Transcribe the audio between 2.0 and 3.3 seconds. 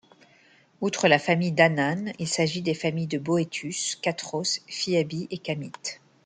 il s'agit des familles de